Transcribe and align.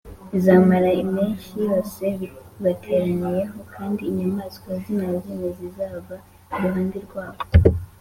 bizamara 0.31 0.89
impeshyi 1.01 1.55
yose 1.69 2.03
bibateraniyeho 2.19 3.59
kandi 3.73 4.01
inyamaswa 4.09 4.69
zinkazi 4.83 5.31
ntizizava 5.37 6.15
iruhande 6.55 6.97
rwabo 7.07 7.39